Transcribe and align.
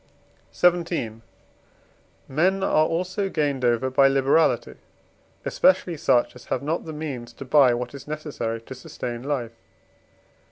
XVII. 0.51 1.21
Men 2.27 2.63
are 2.63 2.87
also 2.87 3.29
gained 3.29 3.63
over 3.63 3.91
by 3.91 4.07
liberality, 4.07 4.77
especially 5.45 5.95
such 5.95 6.35
as 6.35 6.45
have 6.45 6.63
not 6.63 6.85
the 6.85 6.91
means 6.91 7.31
to 7.33 7.45
buy 7.45 7.75
what 7.75 7.93
is 7.93 8.07
necessary 8.07 8.59
to 8.61 8.73
sustain 8.73 9.21
life. 9.21 9.51